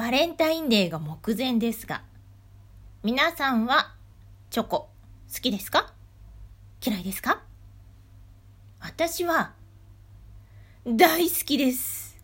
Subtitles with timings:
[0.00, 2.00] バレンタインデーが目前ですが、
[3.02, 3.92] 皆さんは
[4.48, 4.88] チョコ
[5.30, 5.92] 好きですか？
[6.82, 7.42] 嫌いですか？
[8.80, 9.52] 私は
[10.86, 12.16] 大好きです。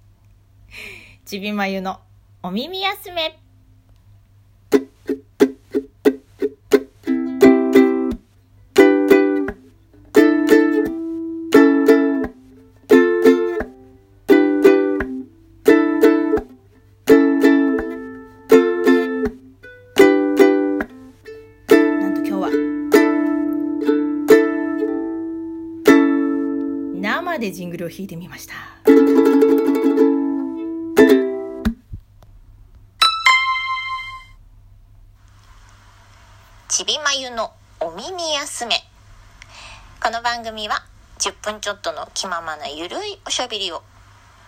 [1.27, 2.01] ちびまゆの
[2.43, 3.39] お耳休め。
[27.47, 28.55] でジングルを弾いてみました。
[36.69, 38.75] ちびまゆのお耳休め。
[40.03, 40.85] この番組は
[41.21, 43.83] 10分ちょっとの気ままなゆるいおしゃべりを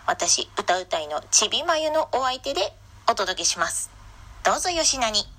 [0.05, 2.61] 私歌うたいのちびまゆのお相手で
[3.09, 3.89] お届けします。
[4.43, 5.38] どうぞよしなに。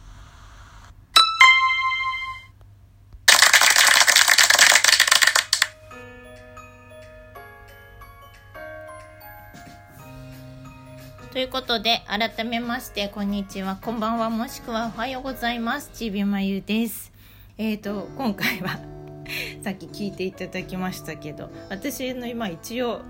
[11.41, 15.91] いうことで、改めまして、こんにちは、こんばんは、もしくはおはようございます。
[15.95, 17.13] ちびまゆです。
[17.57, 18.79] えっ、ー、と、今回は
[19.65, 23.01] さっき聞いていただきましたけど、私の今一応、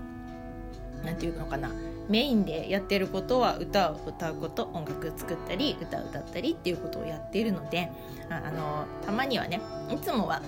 [1.03, 1.71] なんていうのかな、
[2.07, 7.89] メインでやってることは歌を歌うこと音楽作ったり歌を歌ったりっていうことをやっているので
[8.29, 10.41] あのたまにはねいつもは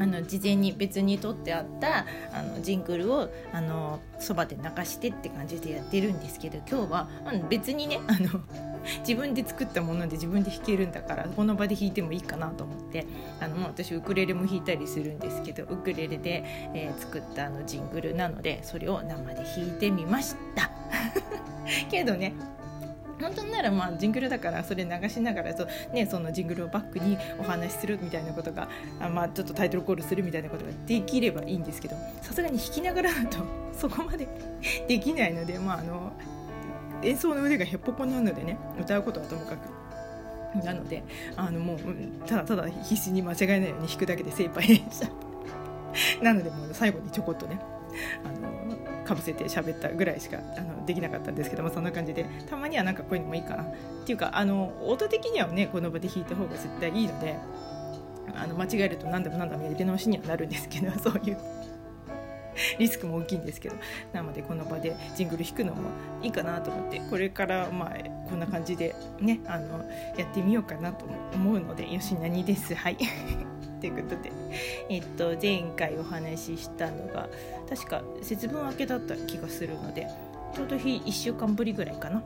[0.00, 7.08] あの事前に別に撮ってあったあのジングルをあのそばで流してって感じでやってるんですけど今日は、
[7.48, 8.40] 別にねあの
[9.06, 13.06] 自分で作ったもので自分で弾けるんだからこの場で弾いてもいいかなと思って
[13.38, 20.70] あの私ウクレレも弾いたりするんですけどウクレレで、えー、作ったあのジングルなのでそれを生で弾いてみました。
[21.90, 22.32] けどね
[23.20, 28.68] 本当ならまあジングルだからそれ流しながらそ,、ね、そのジングルをバックにお話しするみたいなことが
[29.00, 33.38] あ、まあ、ちょっとタイトルコールするみたいなことができればいいんですけどさすがに弾きながらだと
[33.72, 34.28] そこまで
[34.88, 36.12] できないので、まあ、あの
[37.02, 39.80] 演奏の腕がへっぽこなのでね歌うことはともかく。
[40.64, 41.04] なので
[41.36, 41.78] あのもう
[42.26, 45.08] ただただ必死に間違えないように弾くだけで精一杯でした
[46.24, 47.60] なのでもう最後にちょこっとね。
[48.24, 53.66] あのかぶせて喋ったぐらいしかあのできなかったんですけどもそんな感じでたまにはなんかこういうのもいいかなっ
[54.04, 57.36] ていうかあの音的にはねこの場で弾いた方が絶対いいので
[58.34, 61.38] あの間違えると何でも何でも入れ直しにはなるんですけどそういう
[62.78, 63.76] リスクも大きいんですけど
[64.12, 65.90] なのでこの場でジングル弾くのも
[66.22, 67.94] いいかなと思ってこれからまあ
[68.28, 69.84] こんな感じでねあの
[70.16, 72.74] やってみようかなと思うのでよしなにです。
[72.74, 72.98] はい。
[73.80, 74.30] ということで、
[74.88, 77.28] えっと、前回お話ししたのが
[77.68, 80.06] 確か節分明けだった気がするので
[80.54, 82.22] ちょうど日1週間ぶりぐらいかな。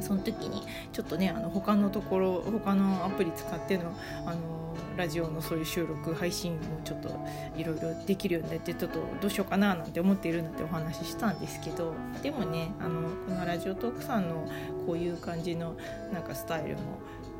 [0.00, 4.64] その時にちょっとねあの他のところ他のアプリ使ってのあの
[4.96, 7.10] ラジオのそういう収録配信もちょっと
[7.56, 14.48] いろいろできるようになってちょっとどうしようかななんて思っているなんてお話ししたんですけどでもねあのこのラジオトークさんの
[14.86, 15.76] こういう感じの
[16.12, 16.98] なんかスタイルも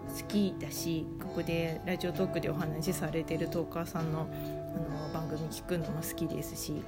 [0.08, 6.82] 好きだしここでラジオトークでお話しされてるトーカーさんのあの番組聞くのも好きですし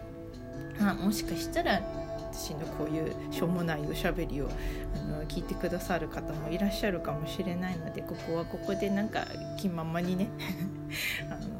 [0.80, 1.80] あもしかしたら
[2.32, 4.48] 私のこういうしょうもないおしゃべりを
[4.94, 9.24] あの聞いてくださる方もいらっしゃるかもしれないのでここはここでなんか
[9.58, 10.28] 気ままにね
[11.30, 11.56] あの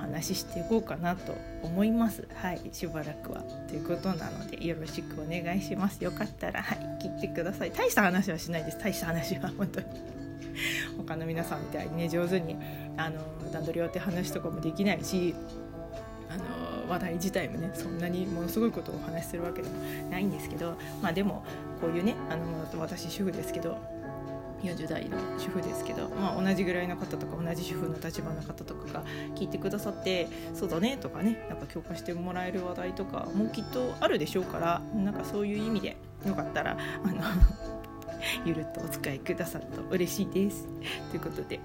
[0.00, 2.26] 話していこうかなと思います。
[2.34, 3.40] はいしばらくは。
[3.68, 6.02] ということなのでよろしくお願いします。
[6.02, 7.70] よかったらはい聞いてください。
[7.70, 8.78] 大した話はしないです。
[8.78, 10.21] 大した話は本当に。
[10.98, 12.56] 他の皆さんみたいにね上手に
[12.96, 13.20] あの
[13.52, 15.34] 段取りをって話とかもできないし
[16.30, 19.74] あの話題自体もねそんなにものすごいことをお話しするわけでも
[20.10, 21.44] ないんですけどまあでも
[21.80, 23.76] こういうねあの私主婦ですけど
[24.62, 35.96] 40代の主婦ですけど、まあ、同じぐらいの方とか同じ主婦の立場の方とかが聞いてくださってそうだねとかねなんか共感してもらえる話題とかもきっとあるでしょうからなんかそういう意味で
[36.26, 37.20] よかったらあの
[38.44, 40.66] ゆるっとお使いくださると嬉しいです。
[41.10, 41.60] ということで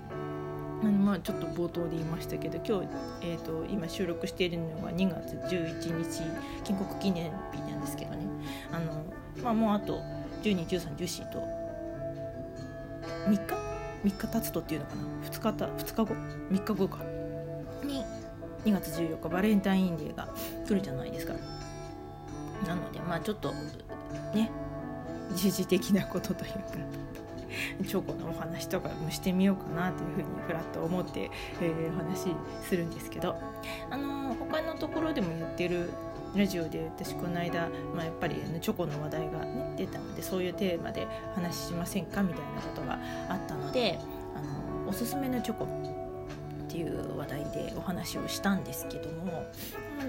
[0.84, 2.90] あのまあちょっと冒頭で言いましたけど今日、
[3.24, 6.22] えーと、今収録しているのが2月11日
[6.64, 8.28] 建国記念日なんですけどね。
[8.72, 9.04] あの、
[9.44, 10.02] まあ、もうあと
[10.44, 11.40] 121314と
[13.28, 13.56] 3日
[14.04, 16.16] ？3日経つとっていうのかな？2日た2日後
[16.52, 17.04] ？3日後か。
[17.84, 18.04] に
[18.66, 20.30] 2月14日バレンタインデーが
[20.68, 21.34] 来るじゃないですか。
[22.68, 23.52] なのでまあちょっと
[24.34, 24.52] ね
[25.38, 26.60] 時的なことというか
[27.86, 31.32] チョコのお話とかもしてみようかなというふうにふらっと思って、
[31.62, 33.36] えー、お話しするんですけど、
[33.90, 35.90] あの、他のところでも言ってる
[36.36, 43.00] ラジオで私この間、まあ、やっぱりチョコの話題が、ね、出たのでそういうテーマで話しませんかみたいなことが
[43.30, 44.00] あったので
[44.36, 44.42] あ
[44.84, 45.68] のおすすめのチョコっ
[46.70, 49.46] ていう話題でお話をしたんですけども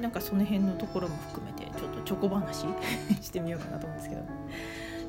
[0.00, 2.66] なんかその辺のところも含めてちょっとチョコ話
[3.22, 4.22] してみようかなと思うんですけど。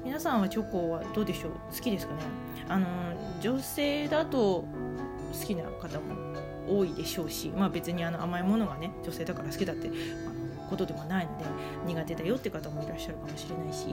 [0.04, 1.52] 皆さんはチョコはどうでしょう？
[1.72, 2.20] 好きですかね？
[2.68, 2.88] あの
[3.42, 4.66] 女性だと
[5.34, 9.92] 好きな方も多いでしょうし、まあ、別にあの甘いものがね女性だから好きだってあ
[10.62, 11.46] のことでもないので
[11.88, 13.88] 苦手だよって方もいらっしゃるかもしれないし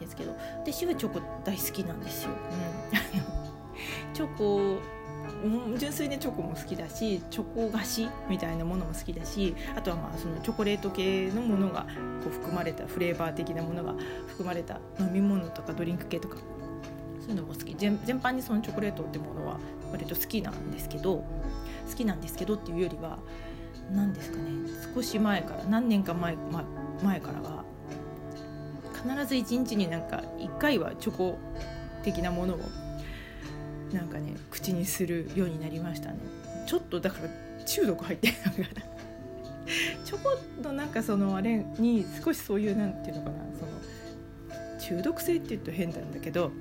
[0.00, 2.30] ですけど私はチョコ大好きなんですよ。
[2.30, 4.78] うん、チョコ
[5.76, 11.86] 純粋にチョコも好きだしチョコ菓子みたいなものも好きだしあとはまあそのチョコレート系のものが
[12.22, 13.94] こう含まれたフレーバー的なものが
[14.26, 16.36] 含まれた飲み物とかドリンク系とか
[17.20, 17.74] そういうのも好き。
[17.76, 19.58] 全全般にそのチョコレートってものは
[19.92, 21.24] 割と好きなんですけど
[21.88, 23.18] 好きなんですけどっていうよりは
[23.92, 24.44] 何ですかね
[24.94, 26.64] 少し前から何年か前ま
[27.02, 27.64] 前からは
[28.94, 31.38] 必ず一日になんか1回はチョコ
[32.02, 32.58] 的なものを
[33.92, 36.18] なんかね口にするようになりましたね。
[36.66, 38.64] ちょっとだから中毒入ってるのかな
[40.04, 43.72] チョコのなんかそのあれに少しそういうなんていうのかなその
[44.78, 46.52] 中毒性って言うと変なんだけどあの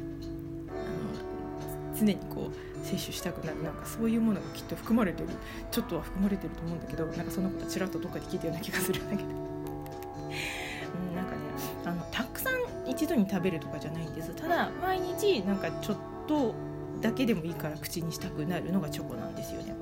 [1.97, 5.29] 常にこう摂取したくなるなんかそういうものがきっと含まれてる。
[5.71, 11.37] ちょっとは含まれてると思うんだけどなんかそんなことちらっとどっかで聞いたような気がするんだけど、うん、なんかね
[11.85, 14.33] あのたくさん一度に食べるとかじゃないんです。
[14.35, 15.97] ただ毎日なんかちょっ
[16.27, 16.55] と
[17.01, 19.75] だけでもいいから口にしたくなるのがチョコなんですよね。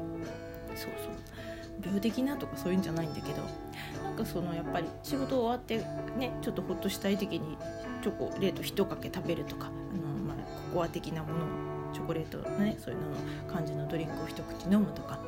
[0.75, 1.25] そうそう。
[1.83, 3.43] 病的なとかそういうんじゃないんだけど
[4.03, 5.77] なんかそのやっぱり仕事終わって
[6.17, 7.57] ねちょっとほっとしたい時に
[8.01, 10.37] チョコレート1かけ食べるとかあの、まあ、
[10.71, 11.39] ココア的なものを
[11.93, 13.15] チョコレートのねそういうのの
[13.53, 15.19] 感じのドリンクを一口飲むとか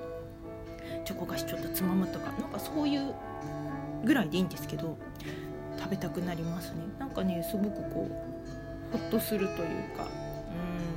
[1.05, 3.13] チョコ菓子ちょっとつまむとかなんかそういう
[4.03, 4.97] ぐらいでいいんですけど
[5.77, 6.81] 食べたくなりますね。
[6.97, 8.07] なんかねすごくこ
[8.93, 10.96] うほっとするというかまあ、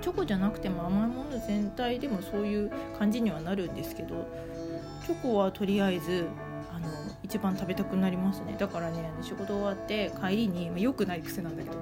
[0.00, 4.26] チョコじゃなくても甘いもの全体でもそういう感じにはなるんですけど
[5.06, 6.26] チョコはとりあえず
[6.74, 6.88] あの
[7.22, 8.56] 一番食べたくなりますね。
[8.58, 11.76] だからね仕事終わって帰りに、まあ、よくない癖なんだけど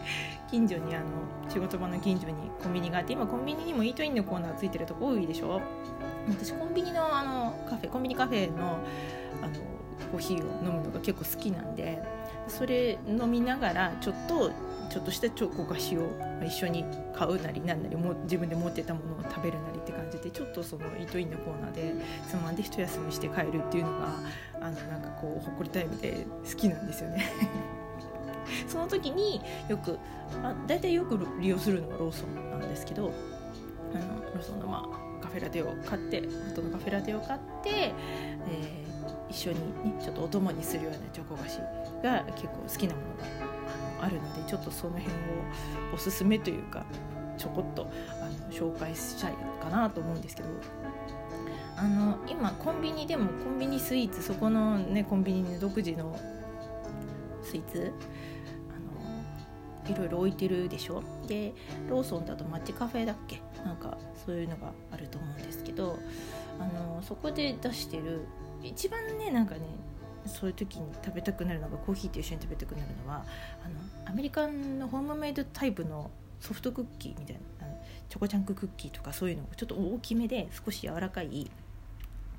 [0.50, 1.06] 近所にあの
[1.48, 5.60] 仕事場の近所にコンビニがあって今コンビニにもイートインのコーナーついてるとこ多いでしょ？
[6.28, 8.78] 私コンビニのあのカフェコンビニカフェの
[9.42, 9.54] あの
[10.12, 12.02] コーヒーを飲むのが結構好きなんで
[12.48, 14.50] それ飲みながらちょっと
[14.88, 16.10] ちょっとしたチョコ菓子を
[16.44, 16.84] 一緒に
[17.14, 21.94] 買うなりなんなりも自分で持ってたものを食べるなりって感じでちょっとそのイートインのコーナーで
[22.28, 24.18] つまんで一休みして帰るっていうのが
[24.60, 27.30] あのなんかこうほこりタイムで好きなんですよね。
[28.68, 29.98] その時によく
[30.42, 33.12] あ大体よく利用するのはローソンなんですけど
[33.92, 38.95] あのローソンのまあカフェラテを買ってホットのカフェラテを買って、えー、
[39.28, 41.58] 一緒にねちょっとお供にするようなチョコ菓子
[42.02, 43.06] が結構好きなもの
[44.00, 45.16] があるのでちょっとその辺を
[45.94, 46.84] おすすめというか
[47.38, 50.48] ちょこっとあの紹介したいかなと思うんですけど。
[51.78, 56.18] あの今コンビニでもコンビニスイーツそこのねコンビニの独自の
[57.42, 57.92] スイーツ
[58.70, 61.02] あのいろいろ置いてるでしょ？
[61.26, 61.52] で
[61.90, 63.42] ローソンだとマッチカフェだっけ？
[63.62, 65.98] なんかそういうのがあると思うんですけど
[66.58, 68.26] あのそこで出してる
[68.66, 69.60] 一番ねなんかね
[70.26, 73.24] そういう時に食べたくなるのがコーヒーと一緒に食べたくなるのは
[73.64, 77.66] あのアメリカンのホームメイドタイプのソフトクッキーみたいな
[78.08, 81.50] チョコチャンククッキーとかそういうのちょっと大きめで少し柔らかい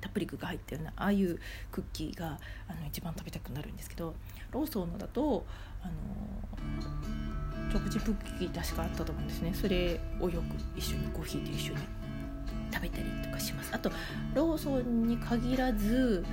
[0.00, 1.38] たっぷり具が入ったようなああいう
[1.72, 4.14] クッキーがあの一番食べたくなるんですけど
[4.52, 5.44] ローソンのだと
[5.82, 5.92] あの
[7.70, 9.52] チョコチップクッキー確かあったと思うんですね。
[9.54, 11.80] それをよく一緒にコーヒーと一緒に
[12.72, 13.74] 食べたりとかします。
[13.74, 13.90] あと
[14.34, 16.24] ローソンに限らず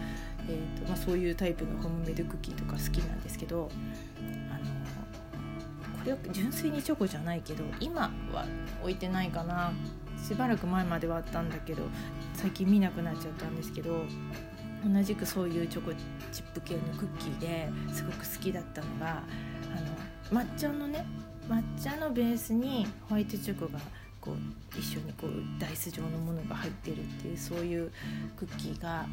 [0.47, 3.71] えーとまあ、そういうタイプのホームメイドクッキーとか好きなんですけど
[4.51, 8.45] あのこれは純粋にチョコじゃないけど今は
[8.83, 9.73] 置いてないかな。
[10.25, 11.83] しばらく前まではあったんだけど
[12.33, 14.05] 最近見なくなっちゃったんですけど
[14.83, 15.91] 同じくそういうチョコ
[16.31, 19.23] チップ系のクッキーですごく好きだったのが
[20.31, 21.05] あの抹茶のね
[21.47, 23.79] 抹茶のベースにホワイトチョコが
[24.25, 27.91] こう一緒にこうダイス状のものが入ってるっていうそういう
[28.35, 29.05] クッキーが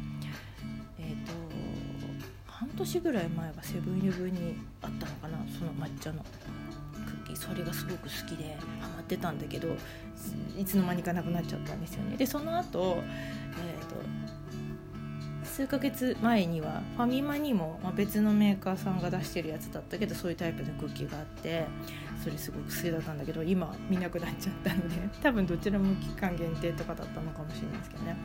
[0.97, 1.33] えーと、
[2.47, 6.23] 半年ぐらい前はセブンイレブンにあったのかなその抹茶の
[7.05, 7.35] クッキー。
[7.35, 9.75] それがすごく好きでハマってたんだけど
[10.57, 12.15] いつの間にかなくなっちゃったんですよね。
[12.15, 13.95] でその後、えーと、
[15.53, 21.67] 数ヶ月前にはファミマにも、ま、別のメーカーさんが出してるやつだったけどそういうタイプのクッキーがあって
[22.23, 28.17] それすごく好きだったんだけど今見なくなっちゃったので多分どちらも期間限定とかだったのかもしれないですけどね。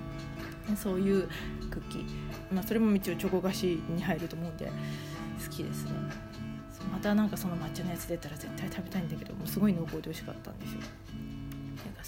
[0.75, 1.28] そういう
[1.70, 2.04] クッキー、
[2.50, 5.90] まあ、それも一応チョコ菓子に入ると思うんで好きですね。
[6.90, 10.80] またなんかその抹茶のやつ出たら絶対食べたいんだけどもうすごい濃厚で美味しかったんですよ。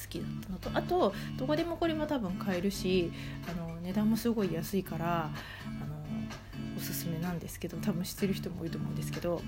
[0.01, 3.13] 好きだったのとあとどこでもこれも多分買えるし
[3.49, 5.29] あの値段もすごい安いからあ
[5.85, 5.97] の
[6.77, 9.43] おすすめなんですけど多分知ってる人も多いと思うんですけど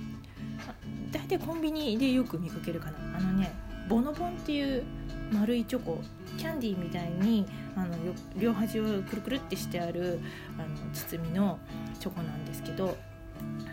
[1.12, 3.18] 大体コンビニでよく見かけるかな。
[3.18, 3.52] あのね
[3.88, 4.84] ボノボンっていう
[5.32, 6.00] 丸いチョコ
[6.38, 7.46] キャンディーみたいに
[7.76, 7.94] あの
[8.36, 10.20] 両端をくるくるってしてある
[10.58, 11.58] あの包みの
[11.98, 12.96] チョコなんですけど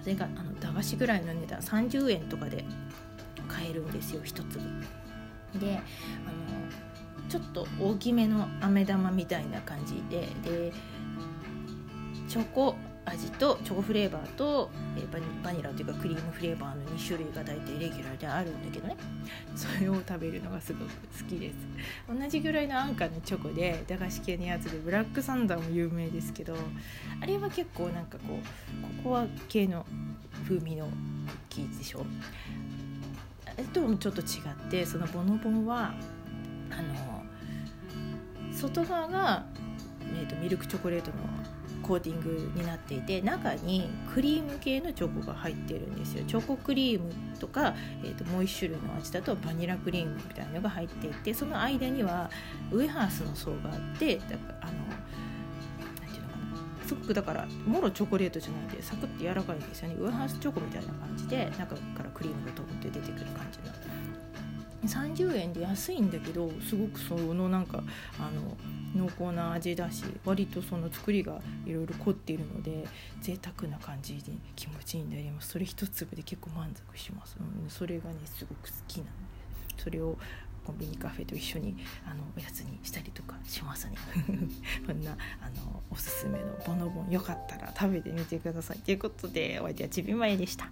[0.01, 2.65] それがあの駄菓子ぐらいの値段30円とかで
[3.47, 4.59] 買えるんですよ1粒。
[5.59, 6.88] であの
[7.29, 10.73] ちょっと大きめの飴玉みたいな感じでで
[12.27, 18.95] チョコ味とチョコフレーバーと、え、バニバニラというかクリームフレーバーの2種類が大体レギュラーであるんだけどね。
[19.55, 21.55] それを食べるのがすごく好きです。
[22.07, 26.55] 同じぐらいの安価のチョコで駄菓子系のやつでブラックサンダーも有名ですけど
[27.19, 29.87] あれは結構なんかこうココア系の
[30.43, 30.95] 風味のクッ
[31.49, 32.05] キーでしょ？
[33.57, 34.25] えともちょっと違
[34.67, 35.95] ってそのボノボンは
[36.69, 37.18] あの
[38.59, 39.45] 外側が、
[40.01, 41.17] えーとミルクチョコレートの
[41.81, 46.23] コーティングになっていて中にクリーム系のチョコが入ってるんですよ。
[46.25, 47.73] チョコクリームとか、
[48.03, 52.29] えーと、もう1種類の味だとバニラクリームみたいなのが入っていてその間には
[52.71, 54.73] ウエハースの層があってだからあの
[56.85, 59.95] すごくだからもろチョコレートじゃないんでサクッと柔らかいんですよね。
[59.99, 63.88] ウエハースチョコみたいな感じで中からクリームが通って出てくる感じの。
[64.83, 67.83] 30円で安いんだけどすごくそのなんか
[68.19, 68.57] あの
[68.95, 72.85] 濃厚な味だし割とその作りがいろいろ凝っているので
[73.21, 75.49] 贅沢な感じで気持ちになります。
[75.49, 79.11] それ一粒で結構満足します、うん、それがねすごく好きなんで
[79.77, 80.17] それを
[80.65, 83.95] コンビニカフェと一緒にあのおやつにしたりとかしますね。
[84.85, 88.79] こんなあのおすすめのボノボンよかったら食べてみてください。
[88.79, 90.69] ということでお相手はちびまえでした。